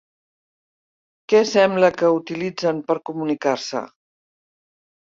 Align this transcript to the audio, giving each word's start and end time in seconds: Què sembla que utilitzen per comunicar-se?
Què 1.33 1.43
sembla 1.51 1.93
que 2.01 2.11
utilitzen 2.17 2.83
per 2.91 2.99
comunicar-se? 3.13 3.87